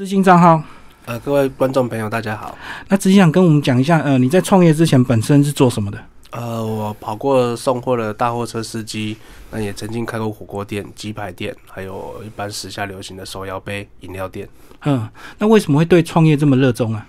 [0.00, 0.62] 资金账号。
[1.04, 2.56] 呃，各位观众朋友，大家好。
[2.88, 5.98] 那只想跟我们讲一下，呃，你在创业之前本身是做什么的？
[6.30, 9.18] 呃，我跑过送货的大货车司机，
[9.50, 14.48] 那也曾经开过火锅店、鸡排店，还有一般时下流行的手摇杯饮料店。
[14.86, 17.06] 嗯，那为什么会对创业这么热衷啊？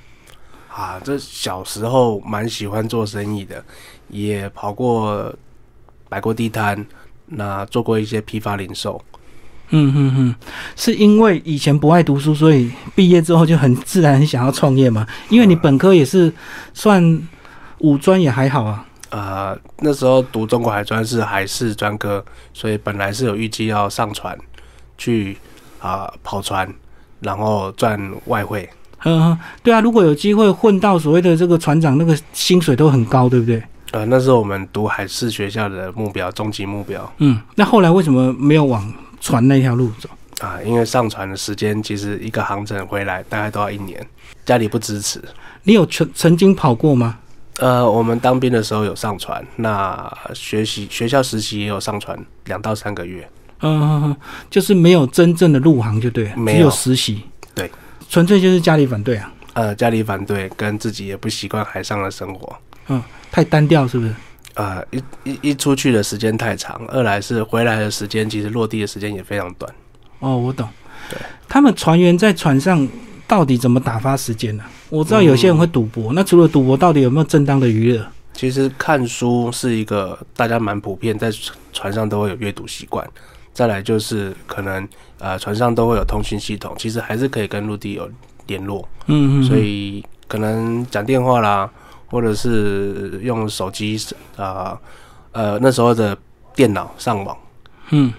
[0.68, 3.64] 啊，这小时候蛮喜欢做生意的，
[4.10, 5.34] 也跑过
[6.10, 6.86] 摆过地摊，
[7.28, 9.02] 那做过一些批发零售。
[9.72, 10.36] 嗯哼哼，
[10.76, 15.08] 是因为以前不爱读书，所以毕业之后就很自然很想要创业嘛。
[15.30, 16.32] 因为你本科也是
[16.74, 17.22] 算
[17.80, 18.86] 五专也还好啊。
[19.10, 24.38] 呃，那时候读中国海专是海事专科，所以本来是有预计要上船
[24.98, 25.38] 去
[25.80, 26.72] 啊跑船，
[27.20, 28.70] 然后赚外汇。
[29.04, 33.64] 嗯，对啊，如果有机会混到所谓的这个船长，那个薪水都很高，对不对？
[33.92, 37.12] 呃，那是我们读海事学校的目标，终极目标。
[37.18, 38.94] 嗯，那后来为什么没有往？
[39.22, 40.10] 船那条路走
[40.42, 44.06] 啊，因为上船的时间其实一个航程回来大概都要一年，
[44.44, 45.22] 家里不支持。
[45.64, 47.20] 你有曾曾经跑过吗？
[47.58, 53.30] 呃，我们当兵的时候有上船，那学习学校实习也有上船两到三个月。
[53.62, 54.16] 嗯，
[54.50, 57.24] 就是没有真正的入行就对，只有实习。
[57.54, 57.70] 对，
[58.10, 59.32] 纯粹就是家里反对啊。
[59.54, 62.58] 呃，家里反对，跟自己也不习惯海上的生活。
[62.88, 64.16] 嗯，太单调是不是？
[64.56, 69.74] 呃，一一一出去的时间太长，二来是回来的时间，其实落地的时间也非常短。
[70.20, 70.68] 哦，我懂。
[71.10, 72.88] 对，他们船员在船上
[73.28, 74.64] 到底怎么打发时间呢？
[74.90, 78.06] 我知道有些人会赌博，那除了赌博，到底有没有正当的娱乐？
[78.34, 81.32] 其实看书是一个大家蛮普遍，在
[81.72, 83.08] 船上都会有阅读习惯。
[83.54, 88.10] 再来就是可能呃，船上都会有通讯系统，其实还是可以跟陆地有
[88.48, 88.88] 联络。
[89.08, 89.44] 嗯嗯。
[89.44, 91.70] 所以可能讲电话啦。
[92.12, 93.98] 或者是用手机
[94.36, 94.78] 啊，
[95.32, 96.16] 呃，那时候的
[96.54, 97.36] 电脑上网，
[97.92, 98.12] 嗯，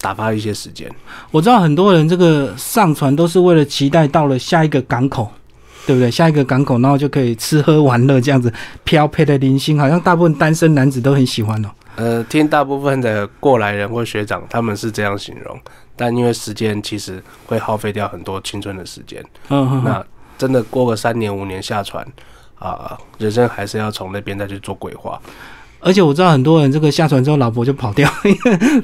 [0.00, 0.88] 打发一些时间。
[1.32, 5.28] 我知道很多人这个上船都是为了期待到了下一个港口，
[5.84, 6.08] 对不对？
[6.08, 8.52] 下一个港口，然后就可以吃喝玩乐这样子
[8.84, 11.68] 飘配的零星，好像大部分单身男子都很喜欢哦。
[11.96, 15.58] 呃，听大部分的过来人或学长他们是这样形容，
[15.96, 19.24] 但因为时间其实会耗费掉很多青春的时间。
[19.48, 20.04] 嗯，那
[20.38, 22.06] 真的过个三年五年下船。
[22.58, 25.20] 啊，人生还是要从那边再去做规划。
[25.78, 28.82] 而且我知道很多人这个下船之后，老婆就跑掉， 因为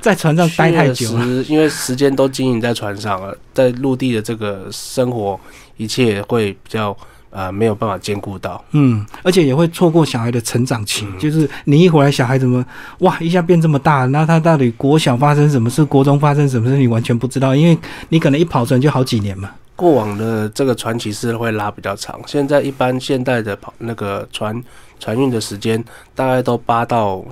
[0.00, 1.24] 在船上待太久了。
[1.44, 5.38] 因为时间都经营在船上了，在陆地的这个生活，
[5.76, 6.96] 一切会比较
[7.30, 8.64] 呃没有办法兼顾到。
[8.72, 12.64] 嗯，而且也会错过小孩的成长期，就是你一回来，小孩怎么
[13.00, 14.06] 哇一下变这么大？
[14.06, 17.78] 那他到底国小发生什么事，国中发生什么事，你完全不知道，因为
[18.08, 19.50] 你可能一跑船就好几年嘛。
[19.76, 24.62] 过往的这个传奇是会拉比较长，现在一般现代的跑那个船
[25.00, 25.82] 船运的时间
[26.14, 27.24] 大概都八到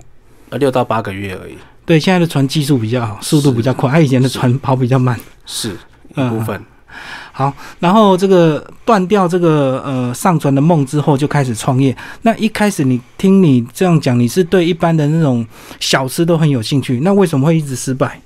[0.50, 1.56] 呃六到八个月而已。
[1.84, 5.76] 对，现在的船技术比较好，速度比较快，他以前的船跑比较慢，是
[6.16, 6.60] 一部分。
[7.32, 11.96] 好，然后这个断掉这个呃上船的梦之后，就开始创业。
[12.22, 15.46] 那一开始你听你这样讲，你是对一般的那种
[15.80, 18.20] 小吃都很有兴趣，那为什么会一直失败？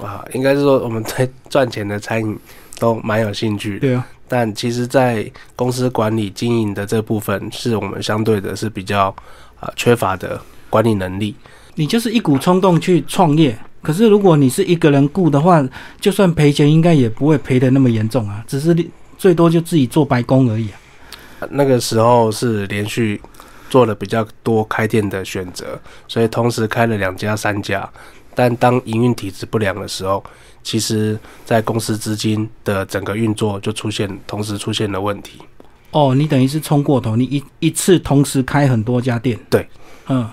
[0.00, 2.38] 哇，应该是说我们在赚钱的餐饮。
[2.80, 4.04] 都蛮有兴趣，对啊。
[4.26, 9.14] 但其实，在公司管理经营的这部分，是我们相对的是比较
[9.58, 11.34] 啊缺乏的管理能力。
[11.74, 15.64] 你就是一股冲动去创业，可是如果你是一个人雇的话，
[16.00, 18.76] 就算赔钱，应该也不会赔的那么严重啊，只是
[19.18, 21.48] 最多就自己做白工而已啊。
[21.50, 23.20] 那个时候是连续
[23.68, 25.76] 做了比较多开店的选择，
[26.06, 27.88] 所以同时开了两家、三家。
[28.32, 30.22] 但当营运体质不良的时候，
[30.62, 35.38] 其实，在公司资金的整个运作就出现同时出现了问题。
[35.90, 39.38] 哦，你等于是冲过头，你一一次同时开很多家店。
[39.48, 39.68] 对，
[40.08, 40.28] 嗯。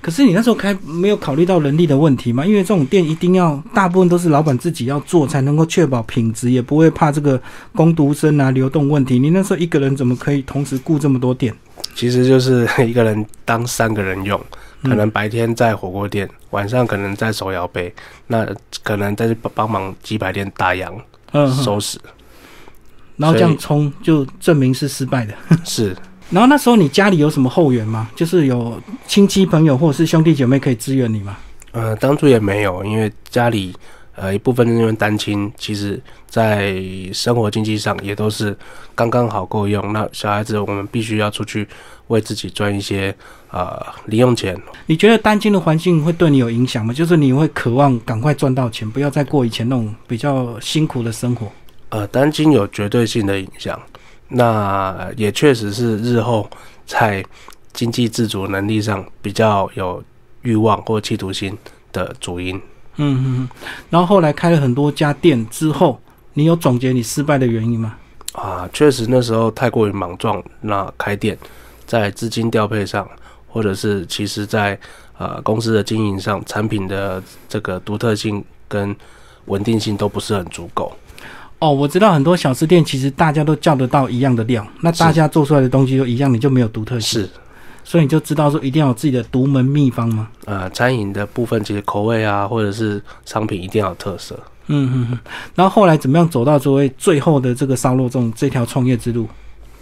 [0.00, 2.44] 可是你那时候开没有考虑到人力的问题吗？
[2.44, 7.40] 因为这种店一定要大部分都是老板自己要做，才能够确保品质，也不会怕这个
[7.74, 9.18] 工读生啊流动问题。
[9.18, 11.54] 你那时候一个人怎么可以同时雇这么多店？
[11.94, 14.40] 其实就是 一个人当三个人用。
[14.82, 17.90] 可能白天在火锅店，晚上可能在手摇杯，
[18.26, 18.46] 那
[18.82, 20.92] 可能再去帮忙几百店打烊、
[21.32, 21.98] 嗯收拾，
[23.16, 25.32] 然后这样冲就证明是失败的。
[25.64, 25.96] 是。
[26.28, 28.10] 然后那时候你家里有什么后援吗？
[28.14, 31.38] 就是有亲戚朋友或者是兄弟姐妹可以支援你吗？
[31.72, 33.74] 呃，当初也没有，因为家里
[34.16, 36.74] 呃一部分因为单亲，其实在
[37.12, 38.56] 生活经济上也都是
[38.94, 39.92] 刚刚好够用。
[39.92, 41.66] 那小孩子我们必须要出去
[42.08, 43.14] 为自己赚一些。
[43.54, 46.92] 呃，零用钱，你觉得单亲的环境会对你有影响吗？
[46.92, 51.46] 就是你会渴望赶快赚到钱，不要再过以前那种比较辛苦的生活。
[51.90, 53.80] 呃，单亲有绝对性的影响，
[54.26, 56.50] 那也确实是日后
[56.84, 57.24] 在
[57.72, 60.02] 经济自主能力上比较有
[60.42, 61.56] 欲望或企图心
[61.92, 62.60] 的主因。
[62.96, 63.48] 嗯嗯，
[63.90, 66.00] 然后后来开了很多家店之后，
[66.34, 67.94] 你有总结你失败的原因吗？
[68.32, 71.38] 啊，确实那时候太过于莽撞，那开店
[71.86, 73.08] 在资金调配上，
[73.48, 74.78] 或者是其实在
[75.18, 78.94] 呃公司的经营上，产品的这个独特性跟
[79.46, 80.92] 稳定性都不是很足够。
[81.60, 87.22] 哦，我知道很多小吃店其实大家都叫得到一样的料，那大家做出来的东西都一样，你就没有独特性。
[87.22, 87.30] 是，
[87.84, 90.28] 所以你就知道说一定要有自己的独门秘方吗？
[90.46, 94.34] 呃，餐饮的部分其实口味啊，或者是商品一定要有特色。
[94.66, 95.18] 嗯嗯嗯。
[95.54, 99.28] 然后后来怎么样走到作为最后的这个烧肉粽这条创业之路？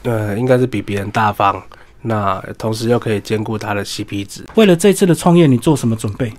[0.02, 1.62] 呃，应该是比别人大方，
[2.02, 4.44] 那同时又可以兼顾他的 CP 值。
[4.56, 6.32] 为了这次的创业，你做什么准备？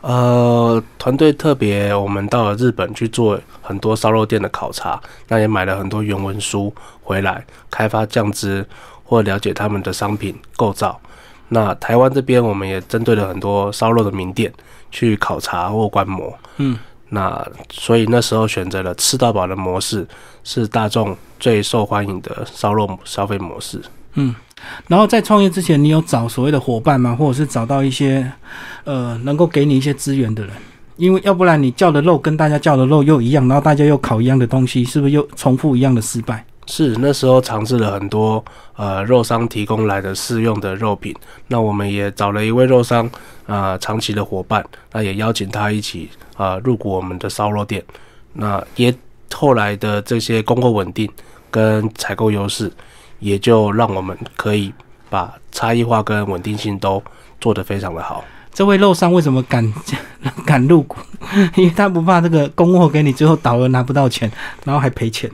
[0.00, 8.66] 呃，团队特别，我们到了日本去做很多烧肉店的考察，那也买了很多原文书回来，开发酱汁
[9.04, 11.00] 或了解他们的商品构造。
[11.48, 14.52] 那台湾这边，我们也针对了很多烧肉的名店
[14.90, 16.36] 去考察或观摩。
[16.56, 16.76] 嗯，
[17.10, 20.04] 那所以那时候选择了吃到饱的模式，
[20.42, 23.80] 是大众最受欢迎的烧肉消费模式。
[24.14, 24.34] 嗯。
[24.88, 27.14] 然后在创业之前，你有找所谓的伙伴吗？
[27.14, 28.32] 或者是找到一些，
[28.84, 30.52] 呃，能够给你一些资源的人？
[30.96, 36.46] 因为要不然你叫的肉跟大家叫的肉又一样，然后大家又烤一样的东西，是不是又重复一样的失败？
[36.66, 38.44] 是那时候尝试了很多
[38.76, 41.14] 呃肉商提供来的试用的肉品，
[41.48, 43.10] 那我们也找了一位肉商
[43.46, 47.82] 啊长期的伙伴，那也邀请他一起啊入股我们的烧肉店，
[48.32, 48.94] 那也
[49.32, 51.10] 后来的这些供货稳定
[51.50, 52.72] 跟采购优势。
[53.20, 54.70] 也就让我们可以
[55.08, 57.02] 把差异化跟稳定性都
[57.40, 58.22] 做得非常的好。
[58.52, 59.72] 这位肉商为什么敢
[60.44, 60.98] 敢入股？
[61.56, 64.30] 因为他不怕这个供货给你最后倒了拿不到钱，
[64.64, 65.30] 然后还赔钱。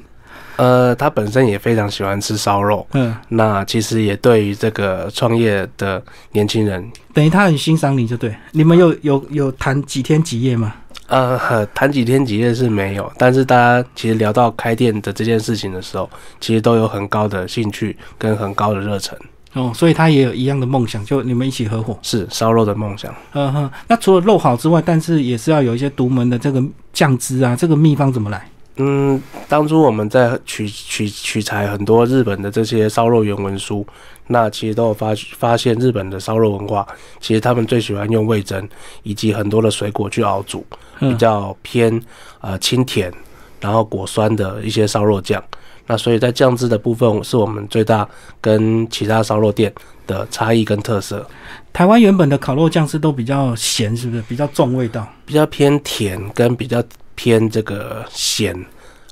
[0.61, 6.03] 呃，他本身也非常喜欢吃烧肉，嗯，那其实也对于这个创业的
[6.33, 8.37] 年轻人，等于他很欣赏你就对。
[8.53, 10.75] 你们有有有谈几天几夜吗？
[11.07, 16.09] 呃，谈几天几夜是没有，但是大家其实聊到开店的这件事情的时候，
[16.41, 19.19] 其实都有很高的兴趣跟很高的热忱。
[19.55, 23.13] 哦，所以他也有一样的梦想，就你们一起合伙是烧肉的梦想。
[23.33, 26.63] 嗯哼，那除了肉好之外，但是也是要有一些独门的这个
[26.93, 28.47] 酱汁啊，这个秘方怎么来？
[28.83, 33.87] 嗯，当初我们在取取取材很多日本的这些烧肉原文书。
[34.27, 36.87] 那其实都有发发现，日本的烧肉文化，
[37.21, 38.67] 其实他们最喜欢用味增
[39.03, 40.65] 以及很多的水果去熬煮，
[40.99, 42.01] 比较偏
[42.41, 43.13] 呃清甜，
[43.61, 45.43] 然后果酸的一些烧肉酱。
[45.87, 48.09] 那所以在酱汁的部分，是我们最大
[48.41, 49.75] 跟其他烧肉店
[50.07, 51.29] 的差异跟特色。
[51.73, 55.07] 台湾原本的烤肉酱汁都比较咸，是不是比较重味道？
[55.27, 56.81] 比较偏甜跟比较
[57.21, 58.57] 偏这个咸，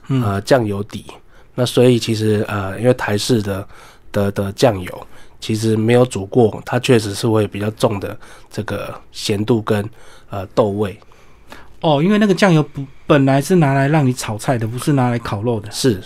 [0.08, 1.04] 呃酱油底。
[1.54, 3.68] 那所以其实呃，因为台式的。
[4.10, 5.06] 的的酱油
[5.38, 8.18] 其实没有煮过，它确实是会比较重的
[8.50, 9.86] 这个咸度跟
[10.30, 10.98] 呃豆味。
[11.82, 16.02] 哦，因为那个酱油不本来是拿来让你炒菜的，不是拿来烤肉的，是，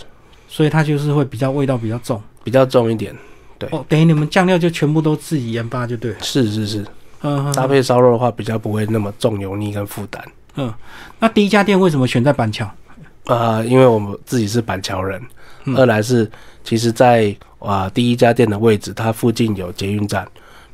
[0.49, 3.15] 所以它就是会比较味道比较重，比较重一点。
[3.57, 6.13] 对，哦，等于你们酱料就全部都自己研发就对。
[6.19, 6.85] 是是是，
[7.21, 10.21] 嗯，搭配烧肉的话比较不会那么重油腻跟负担。
[10.55, 10.73] 嗯，
[11.19, 12.69] 那第一家店为什么选在板桥？
[13.25, 15.21] 呃，因为我们自己是板桥人，
[15.75, 16.29] 二来是
[16.63, 17.35] 其实在。
[17.63, 20.27] 啊，第一家店的位置，它附近有捷运站，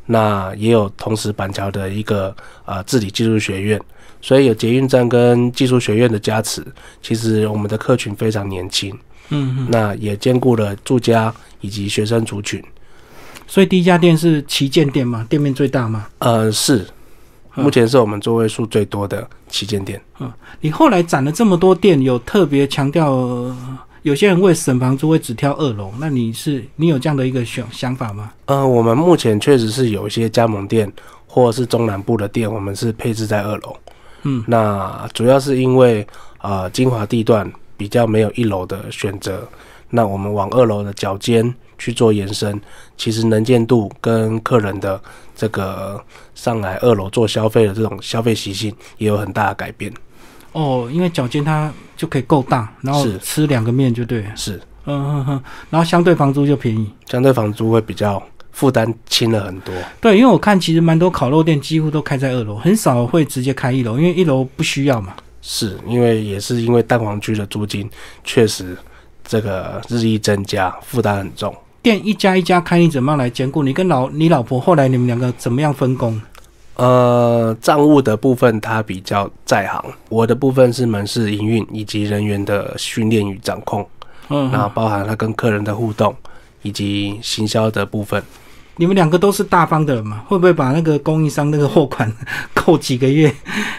[0.08, 2.36] 那也有同时板桥的一个
[2.66, 3.80] 啊治理技术学院，
[4.20, 6.66] 所以有捷运站跟技术学院的加持，
[7.00, 8.92] 其实我们的客群非常年轻，
[9.30, 11.32] 嗯，那也兼顾了住家
[11.62, 12.60] 以及学生族群，
[13.46, 15.24] 所以第一家店是旗舰店吗？
[15.30, 16.08] 店面最大吗？
[16.18, 16.88] 呃，是，
[17.56, 20.02] 目前是我们座位数最多的旗舰店。
[20.20, 23.56] 嗯，你后来攒了这么多店，有特别强调？
[24.04, 28.32] 有些人为省房租会只挑二楼，那你是你有这样的一个想想法吗？
[28.46, 30.90] 呃，我们目前确实是有一些加盟店
[31.28, 33.76] 或者是中南部的店，我们是配置在二楼。
[34.24, 36.08] 嗯，那主要是因为
[36.42, 39.46] 呃精华地段比较没有一楼的选择，
[39.90, 42.62] 那我们往二楼的脚尖去做延伸，
[42.96, 45.02] 其实能见度跟客人的
[45.36, 46.00] 这个
[46.36, 49.92] 上来二楼做消费的这种消费习性也有很大的改变。
[50.52, 54.26] 哦，因为脚尖它就可以够大，然后吃两个面就对。
[54.36, 58.22] 是，嗯哼哼，然后相对房租就便宜，相对房租会比较
[58.52, 59.74] 负担轻了很多。
[60.02, 65.16] 对，因为我看其实蛮多烤肉店几乎都开在二楼，很少会直接开一楼，因为一楼不需要嘛。
[65.42, 67.90] 是因为也是因为蛋黄区的租金
[68.26, 68.76] 确实
[69.24, 71.56] 这个日益增加，负担很重。
[71.82, 73.64] 店一家一家开，你怎么样来兼顾？
[73.64, 76.22] 你跟老你老婆后来你们两个怎么样分工？
[76.76, 83.86] 呃，账务的部分他比较在行，我的部分是门市营运以及人员的训练与掌控，
[84.30, 86.16] 嗯，然后包含他跟客人的互动
[86.62, 88.24] 以及行销的部分。
[88.80, 92.10] 你们两个都是大方的人嘛，会不会把那个供应商那个货款
[92.56, 93.30] 扣几个月？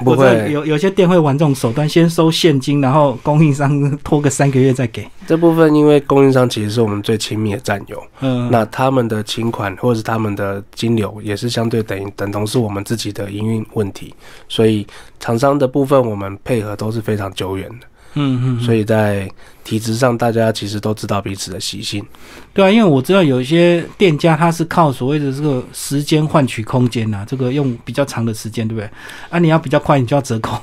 [0.05, 5.09] 不会，有有些店会玩这种手段，先收现金，然后供应商拖个三个月再给。
[5.27, 14.15] 这部分因为供应商其实是我们最亲密的战友，嗯，那他们的请款或者是他们的金流也是相对等于等同是我们自己的营运问题，
[14.49, 14.87] 所以
[15.19, 19.31] 厂商的部分我们配合都是非常久远的，嗯嗯，所以在
[19.63, 22.05] 体质上大家其实都知道彼此的习性。
[22.53, 28.91] 对啊，因为我知道有一些店家他是靠所谓的这个时间换取空间呐、这个用比较长的时间，对不对？
[29.31, 30.61] 啊，你要比较快，你就要折扣。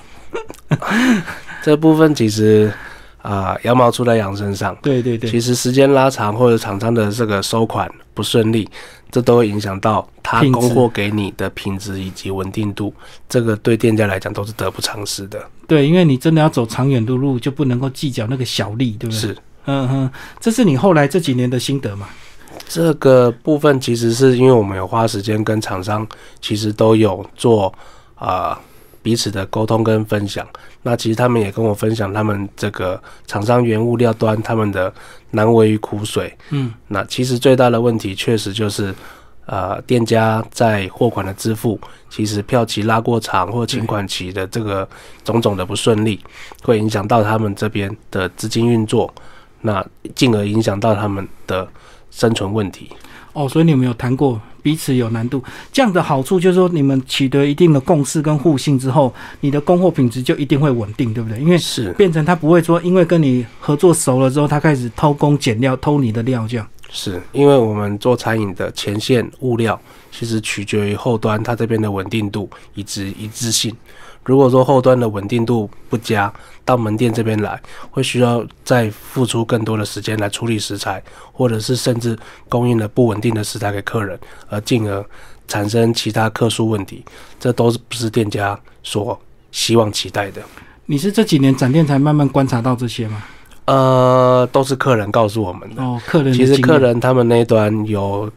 [1.63, 2.71] 这部分其实
[3.21, 4.77] 啊、羊毛出在羊身上。
[4.81, 8.67] 对对对，其实时间拉长或者厂商的这个收款不顺利，
[9.11, 12.91] 这都会影响到他供货给你的品质以及稳定度，
[13.29, 15.39] 这个对店家来讲都是得不偿失的。
[15.67, 22.07] 对，因为你真的要走长远的路，就不能够计较那个小利，对不对？，是嗯哼，这是你后来这几年的心得嘛？
[22.67, 26.07] 这个部分，其实是因为我们有花时间跟厂商，
[26.41, 27.71] 其实都有做
[28.15, 28.59] 啊、呃
[29.01, 30.45] 彼此的沟通跟分享。
[30.83, 34.93] 那其实他们也跟我分享他们这个厂商原物料端他们的
[35.31, 36.35] 难为与苦水。
[36.49, 38.93] 嗯，那其实最大的问题确实就是，
[39.45, 44.87] 呃，店家在货款的支付，其实票期拉过长或请款期的这个
[45.23, 46.19] 种种的不顺利，
[46.63, 49.13] 会影响到他们这边的资金运作，
[49.61, 49.85] 那
[50.15, 51.67] 进而影响到他们的
[52.11, 52.91] 生存问题。
[53.37, 61.39] 哦，所以你们有谈过彼此有难度，这样的好处就是说，你们取得一定的共识跟互信之后，你的供货品质就一定会稳定，对不对？
[61.39, 66.67] 因为是变成他不会说，因为跟你合作熟了之后，他开始偷工减料，偷你的料这样。
[66.89, 69.79] 是，因为我们做餐饮的前线物料，
[70.09, 73.75] 其实取决于后端它这边的稳定度以及一致性。
[74.27, 76.31] 如果说后端的稳定度不佳，
[76.65, 77.57] 到门店这边来，
[77.89, 82.15] 会需要再付出更多的时间来处理食材，或者是甚至
[82.49, 84.19] 供应了不稳定的食材给客人，
[84.49, 85.03] 而进而
[85.47, 87.05] 产生其他客诉问题，
[87.39, 89.17] 这都是不是店家所
[89.53, 90.41] 希望期待的。
[90.85, 93.23] 你是这几年展店才慢慢观察到这些吗？
[93.63, 95.81] 呃，都是客人告诉我们的。
[95.81, 98.29] 哦，客人其实客人他们那一端有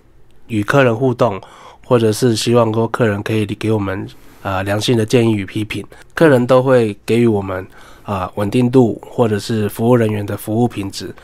[0.47, 1.40] 与客人互动，
[1.85, 4.09] 或者是希望说客人可以给我们
[4.42, 7.62] 呃良性的建议与批评，客人都会给予我们
[8.02, 11.14] 啊、呃稳定度或者是服务人员的服务品质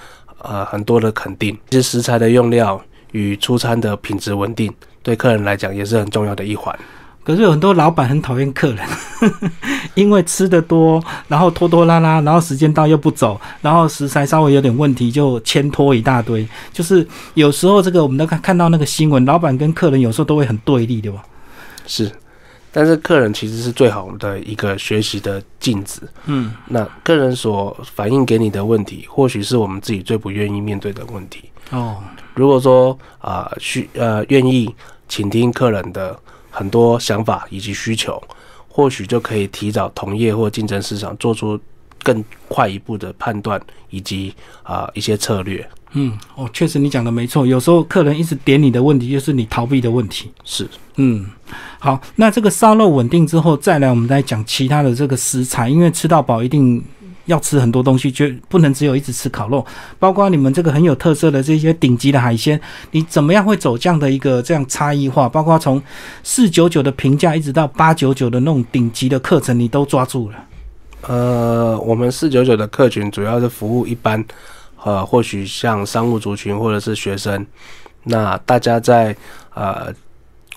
[0.43, 1.57] 呃很多的肯定。
[1.71, 2.81] 其实食材的用料
[3.13, 6.77] 与出餐的品质稳定，对客人来讲也是很重要的一环。
[7.25, 8.79] 可是有很多老板很讨厌客人，
[9.95, 16.47] 因为吃的多，然后拖拖拉拉，然后时间到又不走，然后食材稍微有点问题就牵拖一大堆。
[16.73, 17.05] 就是
[17.35, 21.21] 有时候这个我们都看看到那个新闻，老板跟客人有时候都会很对立，对吧？
[21.85, 22.13] 是，
[22.77, 26.07] 但是客人其实是最好的一个学习的镜子。
[26.27, 31.51] 嗯，那客人所反映给你的问题，或许是我们自己最不愿意面对的问题。
[31.71, 31.97] 哦，
[32.35, 34.75] 如果说啊、需呃愿意
[35.09, 36.15] 倾听客人的
[36.51, 38.23] 很多想法以及需求，
[38.69, 41.59] 或许就可以提早同业或竞争市场做出
[42.03, 45.67] 更快一步的判断以及啊、一些策略。
[45.93, 50.31] 嗯，哦，确实你讲的没错，有时候客人一直点你的问题，就是你逃避的问题。
[50.45, 51.27] 是嗯，
[51.79, 56.83] 好，那这个烧肉稳定之后，再来我们再讲其他的这个食材，因为吃到饱一定
[57.27, 59.65] 要吃很多东西，就不能只有一直吃烤肉，
[59.99, 65.29] 包括你们这个很有特色的这些顶级的海鲜，你怎么样会走这样的一个这样差异化？
[65.29, 65.83] 包括从
[66.23, 70.37] 四九九的评价一直到八九九的那种顶级的课程，你都抓住了。
[71.09, 74.25] 呃，我们四九九的客群主要是服务一般，
[74.87, 77.45] 呃，或许像商务族群或者是学生，
[78.05, 79.15] 那大家在
[79.53, 79.93] 呃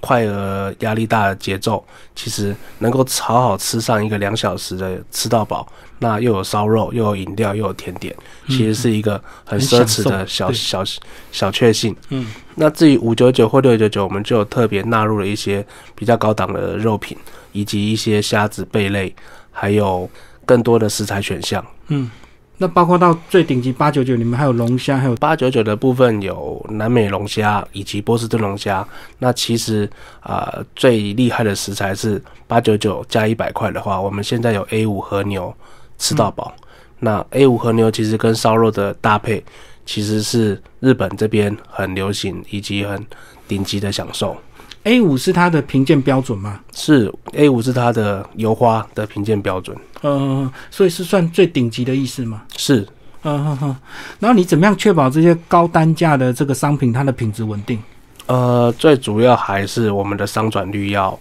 [0.01, 1.83] 快而压力大的节奏，
[2.15, 5.67] 其实能够好好吃上一个两小时的吃到饱，
[5.97, 8.15] 那又有烧肉，又有饮料，又有甜点，
[8.47, 11.95] 其实是一个很奢侈的小受小小确幸。
[12.09, 17.17] 嗯，那至于五九九或六九九，我们就有特别纳入了一些比较高档的肉品，
[17.51, 19.11] 以及一些虾子、贝类，
[19.51, 20.07] 还有
[20.45, 21.65] 更多的食材选项。
[21.87, 22.11] 嗯，
[22.61, 28.85] 那包括到最顶级八九九，你们还有龙虾，还有八九九的部分有南美龙虾以及波士顿龙虾。
[29.17, 29.89] 那其实
[30.19, 35.55] 啊、呃最厉害的食材是八九九加一百块的话，我们现在有 A 五和牛
[35.97, 36.53] 吃到饱。
[36.99, 39.41] 那 A 五和牛其实跟烧肉的搭配，
[39.85, 43.01] 其实是日本这边很流行以及很
[43.47, 44.35] 顶级的享受。
[44.83, 46.59] A 五是它的评鉴标准吗？
[46.73, 52.43] 是 A 五是它的油花的评鉴标准，呃，所以是算最顶级的意思吗？
[52.55, 52.87] 是
[53.23, 53.75] 嗯哼哼，
[54.19, 57.77] 然后你怎么样确保这些高单价的这个商品它的品质稳定？
[58.27, 61.19] 呃，最主要还是我们的商转率要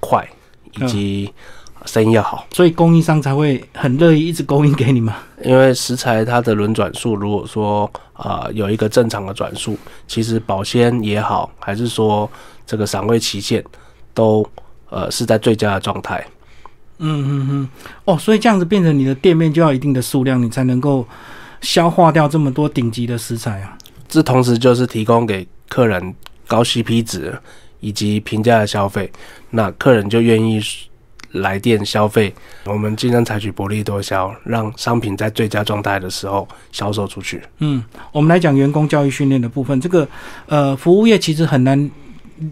[0.00, 0.26] 快，
[0.72, 1.32] 以及
[1.84, 2.46] 生意要好。
[2.52, 5.18] 所以供应商才会很乐意一直供应给你嘛。
[5.44, 12.28] 因为食材它的轮转数，如果说啊有一个正常的转速，其实保鲜也好，还是说
[12.66, 13.64] 这个赏味期限
[14.12, 14.46] 都
[14.90, 16.26] 呃是在最佳的状态。
[16.98, 17.68] 嗯嗯嗯，
[18.06, 21.06] 哦，所以这样子变成你的店面就要一定的数量，你才能够
[21.60, 23.76] 消化掉这么多顶级的食材啊。
[24.08, 26.14] 这同时就是提供给客人
[26.46, 27.38] 高 CP 值
[27.80, 29.12] 以及平价的消费，
[29.50, 30.58] 那客人就愿意
[31.32, 32.34] 来店消费。
[32.64, 37.42] 我们尽量采取薄利多销，让商品在最佳状态的时候销售出去。
[37.58, 40.08] 嗯，我们来讲员工教育训练的部分，这个
[40.46, 41.90] 呃服务业其实很难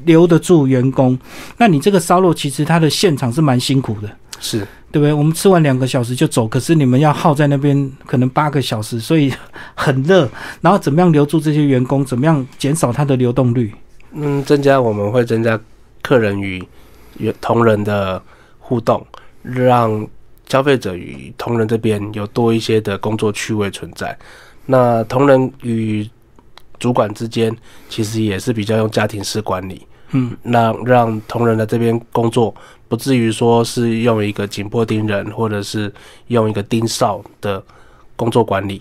[0.04, 1.18] 留得住员工。
[1.58, 4.08] 那你这个烧肉其实它的现场是蛮辛苦的。
[4.40, 4.58] 是
[4.90, 5.12] 对不对？
[5.12, 9.32] 我们吃完两个小时就走，可是你们要耗在那边可能八个小时，所以
[9.74, 10.28] 很热。
[10.60, 12.04] 然后怎么样留住这些员工？
[12.04, 13.72] 怎么样减少它的流动率？
[14.12, 15.58] 嗯，增加我们会增加
[16.02, 16.62] 客人与
[17.40, 18.22] 同仁的
[18.58, 19.04] 互动，
[19.42, 20.06] 让
[20.46, 24.16] 消费者与同仁这边有多一些的工作趣味存在。
[24.66, 26.06] 那同仁与
[26.84, 27.50] 主管之间
[27.88, 29.86] 其实也是比较用家庭式管理。
[30.10, 32.54] 嗯，那让同仁在这边工作，
[32.88, 35.90] 不至于说是用一个紧迫盯人，或者是
[36.26, 37.62] 用一个盯梢的
[38.16, 38.78] 工作管理，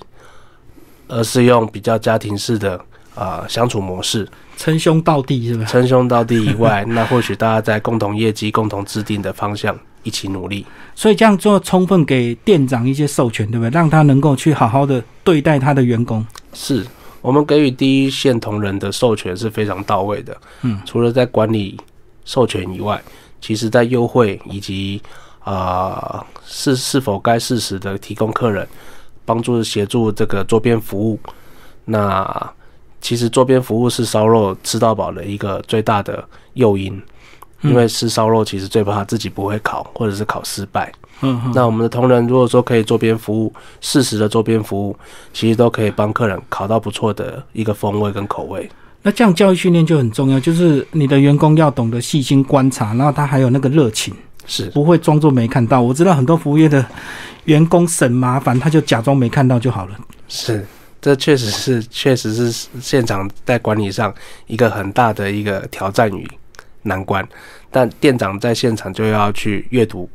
[1.07, 2.77] 而是用比较家庭式的
[3.15, 5.63] 啊相处模式，称兄道弟是吧？
[5.63, 10.65] 称兄道弟以外， 那或许大家在共同业绩、共同制定的方向一起努力。
[10.93, 13.69] 所以这样做充分给店长一些授权，对不对？
[13.69, 16.27] 让他能够去好好的对待他的员工。
[16.51, 16.86] 是。
[17.24, 20.38] 我们给予第一线同仁的授权是非常到位的。
[20.62, 21.80] 嗯，除了在管理
[22.25, 23.01] 授权以外，
[23.39, 25.01] 其实在优惠以及
[25.39, 28.68] 啊是是否该适时的提供客人
[29.25, 31.18] 帮助协助这个周边服务。
[31.86, 32.53] 那
[33.00, 37.01] 其实周边服务是烧肉吃到饱的一个最大的诱因，
[37.63, 40.91] 因为吃烧肉其实最怕自己不会烤或者是烤失败。
[41.22, 44.96] 嗯，那我们的同仁如果说可以周边服务，适时的周边服务，
[45.34, 48.70] 其实都可以帮客人烤到不错的一个风味跟口味。
[49.01, 54.13] 那这样教育训练就很重要，就是你的员工要懂得细心观察，然后他还有那个热情，
[54.46, 55.82] 是不会装作没看到。
[55.82, 56.86] 我知道很多服务业的
[57.46, 59.96] 员工省麻烦，他就假装没看到就好了。
[60.27, 60.65] 是，
[61.01, 64.13] 这确实是确实是现场在管理上
[64.48, 66.25] 一个很大的一个挑战与
[66.83, 67.27] 难关，
[67.72, 70.09] 但店长在现场就要去阅读。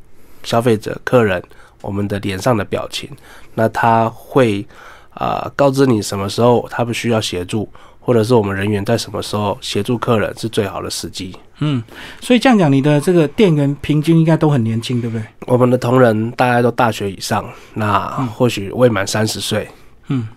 [0.45, 1.43] 消费者、客人，
[1.83, 3.11] 我们的脸上的表情，
[3.55, 4.65] 那他会
[5.11, 7.69] 啊告知你什么时候他不需要协助，
[8.01, 11.37] 或者是我们人员在什么时候协助客人是最好的时机。
[11.59, 11.83] 嗯，
[12.21, 15.25] 所以这样讲，你的这个店员平均应该都很年轻，对不对？
[15.47, 19.69] 我们的同仁大概都大学以上，那或许未满三十岁。
[20.07, 20.29] 嗯，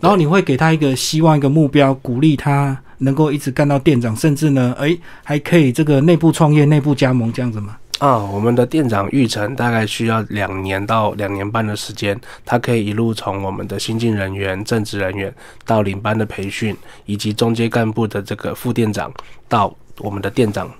[0.00, 7.76] 然后你会给他一个希望、一个目标，鼓励他能够一直干到店长，甚至呢，哎，还可以这个内部创业、内部加盟这样子吗？
[7.98, 19.10] 啊，我们的店长育成大概需要两年到两年半的时间，他可以一路从我们的新进人员、正职人员到领班的培训，以及中阶干部的这个副店长，
[19.48, 20.70] 到我们的店长，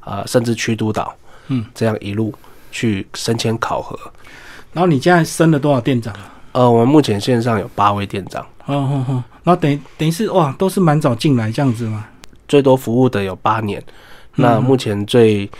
[0.00, 1.14] 啊，甚至区督导，
[1.48, 2.32] 嗯，这样一路
[2.70, 3.98] 去升迁考核。
[4.72, 6.14] 然后你现在升了多少店长？
[6.52, 8.46] 呃，我们目前线上有八位店长。
[8.66, 12.06] 哦哦哦，然后等于等于是哇，都是蛮早进来这样子吗？
[12.48, 13.82] 最多服务的有八年，
[14.36, 15.50] 那目前最。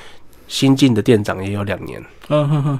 [0.48, 2.04] 新进的店长也有两年。
[2.28, 2.78] 嗯哼哼，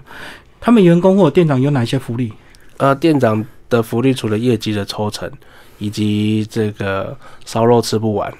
[0.60, 2.30] 他们员工或者店长有哪些福利？
[2.76, 5.30] 呃，店长的福利除了业绩的抽成，
[5.78, 8.30] 以及这个烧肉吃不完，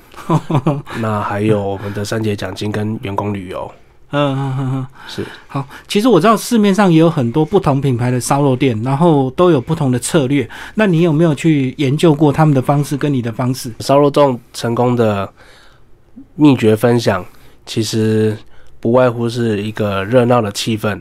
[1.01, 3.73] 那还有我们的三节奖金跟员工旅游。
[4.13, 5.27] 嗯嗯嗯嗯，是。
[5.49, 10.49] 好，其实我知道市面上也有很多不同品牌的烧肉店，然后都有不同的策略。
[10.77, 13.73] 那你有没有去研究过他们的方式跟你的方式？
[13.81, 15.31] 烧肉粽成功的
[16.37, 17.25] 秘诀分享，
[17.67, 18.37] 其实。
[18.83, 21.01] 不外乎是一个热闹的气氛，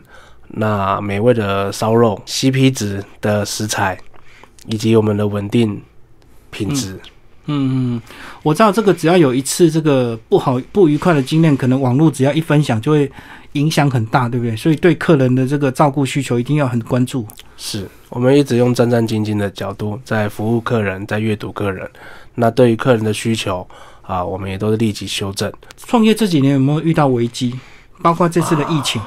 [0.50, 3.97] 那美味的烧肉，CP 值的食材，
[4.67, 5.82] 以及我们的稳定
[6.52, 6.91] 品质。
[7.04, 7.10] 嗯
[7.46, 8.02] 嗯嗯，
[8.44, 13.12] 我知道这个只要有一次这个不好不愉快的经验，可能网络只要一分享就会
[13.54, 14.56] 影响很大，对不对？
[14.56, 17.26] 所以对客人的这个照顾需求一定要很关注。
[17.58, 21.90] 是我们一直用战战兢兢的角度在服务客人，在阅读客人。
[22.36, 23.68] 那对于客人的需求
[24.04, 25.52] 啊，我们也都是立即修正。
[25.78, 27.60] 创业这几年有没有遇到危机？
[28.02, 29.02] 包括这次的疫情，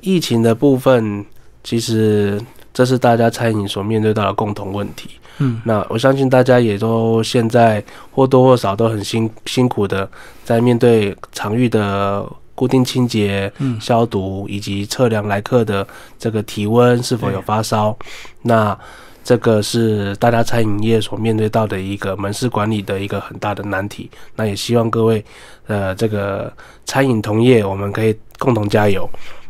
[0.00, 1.24] 疫情的部分，
[1.62, 2.40] 其实
[2.74, 5.10] 这是大家餐饮所面对到的共同问题。
[5.38, 10.08] 嗯，那我相信大家也都现在或多或少都很辛辛苦的
[10.44, 15.86] 在面对场域的固定清洁、嗯消毒以及测量来客的
[16.18, 17.96] 这个体温是否有发烧。
[18.42, 18.76] 那
[19.22, 24.10] 这个是大家餐饮业所面对到的一个门市管理的一个很大的难题。
[24.34, 25.24] 那也希望各位，
[25.66, 26.52] 呃，这个
[26.86, 29.08] 餐饮同业，我们可以共同加油。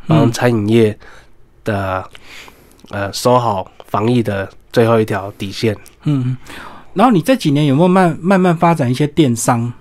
[0.08, 0.98] 帮餐饮业
[1.64, 2.04] 的
[2.90, 5.76] 呃收好防疫的最后一条底线。
[6.04, 6.36] 嗯，
[6.94, 9.72] 然后你这几年有没有慢慢慢发展一些电商？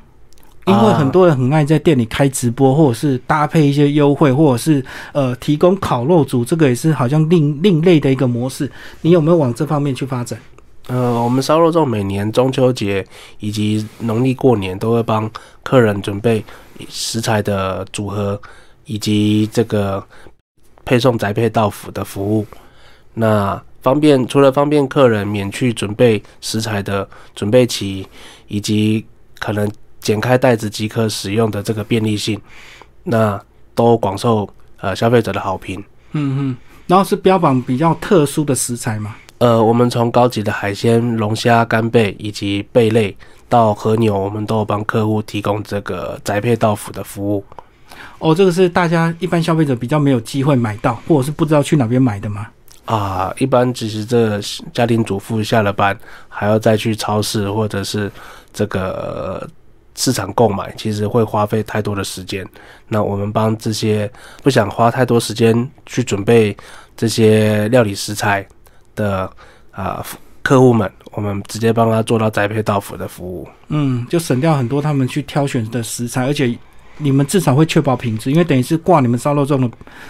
[0.66, 8.70] 因为很多人很爱在店里开直播，或者是搭配一些优惠，或者是呃提供烤肉组，这个也是好像另另类的一个模式。
[9.00, 10.38] 你有没有往这方面去发展？
[10.88, 13.06] 呃，我们烧肉粽每年中秋节
[13.40, 15.30] 以及农历过年都会帮
[15.64, 16.44] 客人准备
[16.90, 18.38] 食材的组合，
[18.86, 20.04] 以及这个
[20.84, 22.46] 配送宅配到府的服务。
[23.14, 28.06] 那方便除了方便客人免去准备食材的准备期，
[28.50, 29.06] 以及
[29.40, 29.72] 可能
[30.02, 32.38] 剪开袋子即可使用的这个便利性，
[33.06, 33.42] 那
[33.74, 34.46] 都广受
[34.82, 35.82] 呃消费者的好评。
[36.12, 39.16] 嗯嗯，然后是标榜比较特殊的食材嘛。
[39.38, 43.16] 呃，我们从高级的海鲜、龙虾、干贝以及贝类
[43.48, 47.46] 到和牛，我们都有帮客户提供这个宅配到府的服务。
[48.20, 52.48] 哦，这个是大家一般消费者比较没有机会买到，或者是不知道去哪边买的吗？
[52.88, 54.42] 啊，一般其实这
[54.74, 55.98] 家庭主妇下了班
[56.28, 58.12] 还要再去超市或者是
[58.52, 59.48] 这个
[59.96, 62.46] 市场购买，其实会花费太多的时间。
[62.88, 64.12] 那我们帮这些
[64.44, 66.58] 不想花太多时间去准备
[66.96, 68.46] 这些料理食材。
[68.98, 69.32] 的
[69.70, 70.04] 啊，
[70.42, 73.48] 客户们，我们直接帮他做到宅配到府的服务。
[73.68, 76.58] 嗯，就省掉很多他们去挑选的食材，而且
[76.98, 79.70] 你们至少会确保品质，因为等于是挂你们烧肉粽的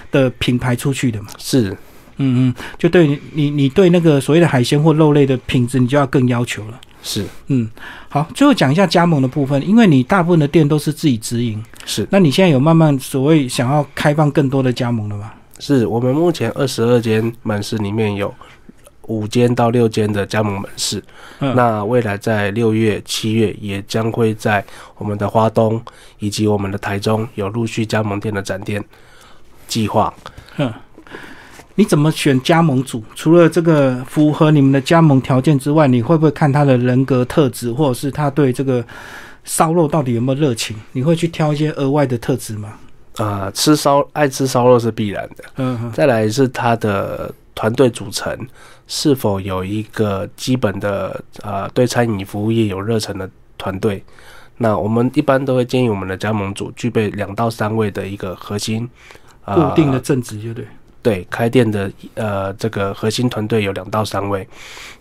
[0.09, 1.27] 的品牌出去的嘛。
[1.37, 1.77] 是，
[2.17, 6.79] 嗯嗯，就对你你你对那个所谓的海鲜或肉类的品质，你就要更要求了。
[7.01, 7.69] 是，嗯，
[8.09, 15.31] 好，最后讲一下加盟的部分，因为你大部分的店都是自己直营，是，那你现在有慢慢所谓想要开放更多的加盟了吗？
[15.59, 18.33] 是我们目前二十二间门市里面有。
[19.07, 21.01] 五间到六间的加盟门市，
[21.39, 24.61] 那未来在六月、七月也将会在
[24.97, 25.81] 我们的花东
[26.19, 28.83] 以及我们的台中有陆续加盟店的展店
[29.65, 30.13] 计划。
[30.57, 30.73] 嗯，
[31.77, 33.03] 你怎么选加盟组？
[33.13, 38.83] 除了这个符合你们的加盟条件之外，你会不会看他的人格特质，或者是他对这个
[39.43, 40.75] 烧肉到底有没有热情？
[40.93, 42.73] 你会去挑一些额外的特质吗？
[43.17, 45.43] 啊，吃烧爱吃烧肉是必然的。
[45.57, 48.35] 嗯，再来是他的团队组成。
[48.89, 54.01] 是否有一个基本的呃对餐饮服务业有热忱的团队？
[54.57, 58.89] 那我们一般都会建议我们的加盟组具备两到三位的一个核心
[59.43, 60.65] 固定的正职，就对
[61.07, 64.45] 对开店的呃这个核心团队有两到三位，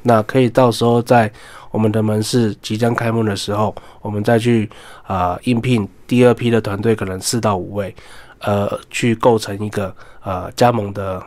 [0.02, 1.28] 那可以到时候在
[1.72, 4.70] 我们的门市即将开幕的时候，我们再去
[5.02, 7.92] 啊应聘第二批的团队，可能四到五位，
[8.38, 9.92] 呃去构成一个
[10.22, 11.20] 呃加盟的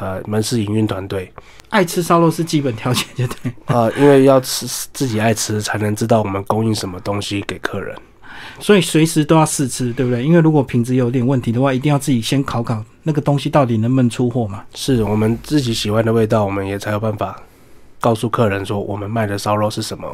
[0.00, 1.32] 呃门市营运团队。
[1.68, 7.94] 爱吃烧肉是基本条件，就对啊，因为要吃自己爱吃，才能知道我们供应什么东西给客人，
[8.58, 10.24] 所以随时都要试吃，对不对？
[10.24, 14.62] 因为如果品质有点问题的话，一定要自己先考考那个东西到底能不能出货嘛。
[14.74, 17.40] 是我们自己喜欢的味道，我们也才有办法
[17.98, 20.06] 告诉客人说我们卖的烧肉是什么，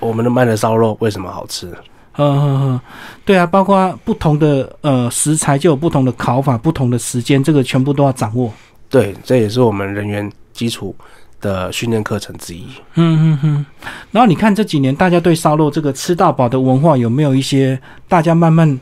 [0.00, 1.68] 我们的卖的烧肉为什么好吃。
[2.16, 2.80] 嗯嗯嗯，
[3.24, 8.52] 对啊，包括不同的呃食材就有不同的烤法，不同的时间，这个全部都要掌握。
[8.90, 10.30] 对，这也是我们人员。
[10.52, 10.94] 基础
[11.40, 12.66] 的训练课程之一。
[12.96, 13.66] 嗯嗯嗯。
[14.10, 18.78] 然后你看这几年大家对烧肉这个吃到饱的文化有没有一些大家慢慢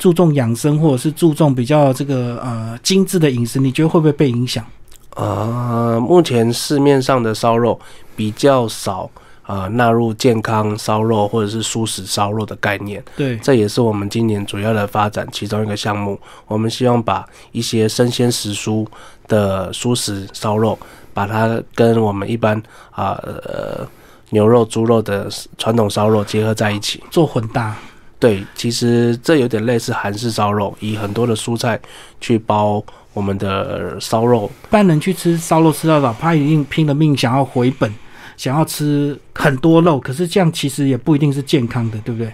[0.00, 3.60] 注重养生或者是注重比较这个呃精致的饮食？
[3.60, 4.64] 你觉得会不会被影响？
[5.14, 7.78] 呃，目前市面上的烧肉
[8.16, 9.08] 比较少
[9.42, 13.04] 啊，纳入健康烧肉或者是素食烧肉的概念。
[13.16, 16.18] 对，这也是我们今年主要的发展其中一个项目。
[16.46, 18.86] 我们希望把一些生鲜食蔬
[19.28, 20.76] 的素食烧肉。
[21.12, 22.56] 把它跟我们一般
[22.92, 23.84] 啊呃
[24.30, 27.76] 牛肉、猪肉的传统烧肉结合在一起做混搭。
[28.20, 31.80] 对，其实这有点类似韩式烧肉，以很多的蔬菜
[32.20, 34.48] 去包我们的烧肉。
[34.64, 37.92] 一般人去吃烧肉吃到饱，他一定拼了命想要回本，
[38.36, 42.30] 想要吃很多肉，可是这样其实也不一定是健康的，对不对？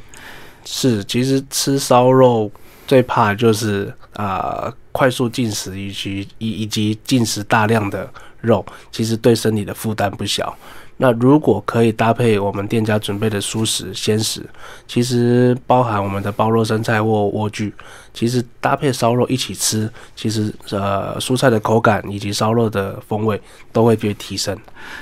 [0.65, 2.51] 是，其实吃烧肉
[2.87, 8.11] 最怕就是啊快速进食以及以以及进食大量的。
[8.43, 10.57] 肉其实对身体的负担不小。
[10.99, 14.41] 那如果可以搭配我们店家准备的蔬食鲜食，
[14.89, 17.71] 其实包含我们的包肉生菜或莴苣，
[18.15, 23.39] 其实搭配烧肉一起吃，其实呃蔬菜的口感以及烧肉的风味
[23.73, 24.57] 都会被提升。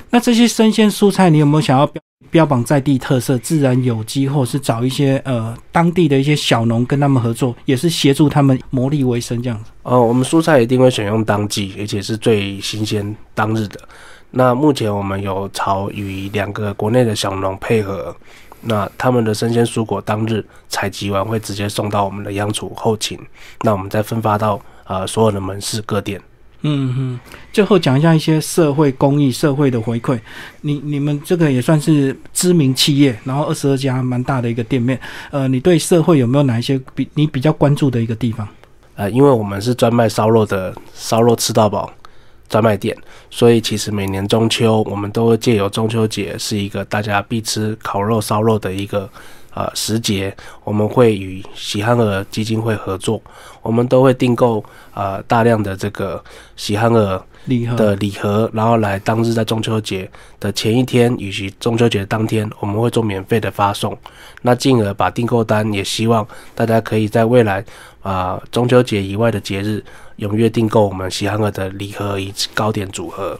[0.09, 9.71] 那这些生鲜蔬菜，你有没有想要标标榜在地特色、自然有机，或是找一些呃当地的一些小农跟他们合作，也是协助他们牟利为生这样子？
[9.83, 13.79] 呃，我们蔬菜一定会选用当季，而且是最新鲜当日的。
[14.37, 18.13] 那目前我们有朝与两个国内的小农配合，
[18.59, 23.17] 那他们的生鲜蔬果当日采集完会直接送到我们的央储后勤，
[23.61, 26.21] 那我们再分发到呃所有的门市各店。
[26.67, 27.19] 嗯嗯，
[27.53, 30.19] 最后讲一下一些社会公益、社会的回馈。
[30.61, 34.99] 你你们这个也算是知名企业，然后二十二家蛮大的一个店面。
[35.31, 38.45] 呃，你对社会有没有哪一些比你比较关注的一个地方？
[38.95, 41.89] 呃，因为我们是专卖烧肉的，烧肉吃到饱
[42.47, 42.95] 专卖店，
[43.29, 49.09] 所以其实每年中秋，我们都会借由中秋节是一个大家必吃烤肉、烧肉的一个
[49.55, 53.21] 呃时节，我们会与喜憨儿基金会合作，
[53.61, 54.63] 我们都会订购
[54.93, 56.23] 呃大量的这个
[56.55, 57.23] 喜憨儿
[57.77, 63.97] 的礼盒，然后来当日在中秋节的前一天以及中秋节当天，我们会做免费的发送。
[64.41, 67.63] 那进而把订购单也希望大家可以在未来
[68.01, 69.83] 啊、中秋节以外的节日
[70.19, 73.39] 踊跃订购我们喜憨儿的礼盒以及糕点组合，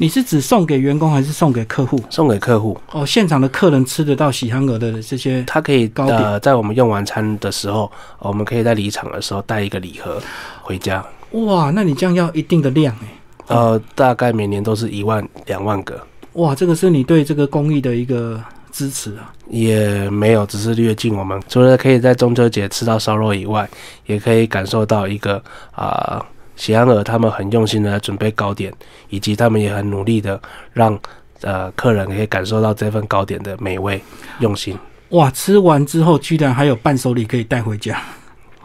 [0.00, 2.00] 你是指送给员工还是送给客户？
[2.08, 2.80] 送给客户。
[2.92, 10.22] 哦，现场的客人吃得到喜憨儿的这些他可以糕点呃，在我们用完餐的时候，呃我们可以在离场的时候带一个礼盒
[10.62, 11.04] 回家。
[11.32, 13.06] 哇，那你这样要一定的量诶。
[13.48, 16.00] 呃，大概每年都是一万两万个。
[16.34, 19.32] 哇，这个是你对这个公益的一个支持啊。
[19.50, 23.68] 也没有，只是略尽我们除了可以在中秋节吃到烧肉以外，
[24.06, 26.24] 也可以感受到一个啊，
[26.58, 28.70] 喜安儿他们很用心的在准备糕点，
[29.08, 30.38] 以及他们也很努力的
[30.74, 30.98] 让
[31.40, 34.02] 呃客人可以感受到这份糕点的美味
[34.40, 34.76] 用心。
[35.10, 37.98] 哇，吃完之后居然还有伴手礼可以带回家。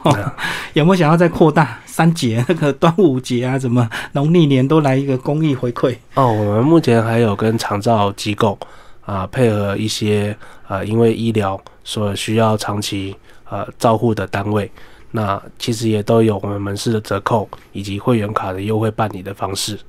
[0.01, 0.11] 哦
[0.73, 5.95] 有没有想要再扩大三节那个端午节啊，什么农历年都来一个公益回馈？
[6.15, 8.57] 哦，我们目前还有跟长照机构
[9.05, 10.35] 啊、配合一些
[10.67, 13.15] 呃因为医疗所需要长期
[13.49, 14.69] 呃照护的单位，
[15.15, 19.79] 那其实也都有我们门市的折扣以及会员卡的优惠办理的方式。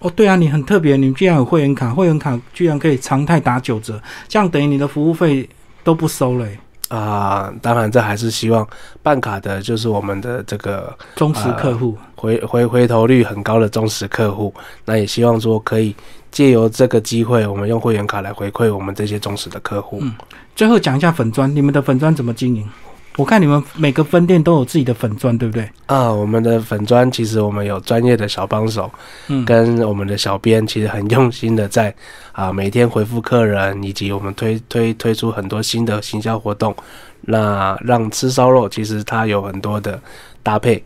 [0.00, 5.48] 哦，对啊，你很特别，你们居然有会员卡，会员卡居然可以常态打九折，这样等于你的服务费
[5.84, 8.66] 都不收了耶，啊、当然，这还是希望
[9.02, 11.96] 办卡的，就是我们的这个忠实客户。
[12.16, 14.52] 回回回头率很高的忠实客户。
[14.84, 15.94] 那也希望说可以
[16.30, 19.98] 借由这个机会，我们用会员卡来回馈我们这些忠实的客户。
[20.02, 20.12] 嗯
[20.54, 22.68] 最后讲一下粉砖，你们的粉砖怎么经营？
[23.16, 25.68] 我看你们每个分店都有自己的粉砖，对不对？
[25.86, 28.90] 啊，我们的粉砖其实我们有专业的小帮手，
[29.28, 31.94] 嗯，跟我们的小编其实很用心的在
[32.32, 36.74] 啊每天回复客人，以及我们推推推出很多新的行销活动，
[37.20, 40.00] 那让吃烧肉其实它有很多的
[40.42, 40.82] 搭配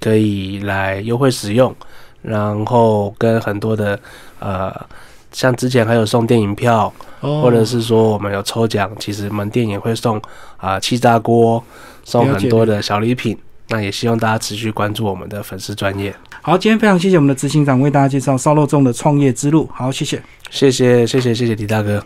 [0.00, 1.74] 可以来优惠使用，
[2.22, 3.98] 然后跟很多的
[4.38, 4.72] 呃。
[5.34, 10.18] 像之前还有送电影票，哦或者是说我们有抽奖，其实门店也会送
[10.56, 11.62] 啊、气炸锅，
[12.04, 13.36] 送很多的小礼品。
[13.68, 16.14] 那也希望大家持续关注我们的粉丝专业。
[16.42, 19.68] 好，今天非常谢谢我们的执行长为大家介绍烧肉粽的创业之路。
[19.72, 20.22] 好，谢谢。
[20.50, 22.04] 谢谢谢谢谢谢李大哥。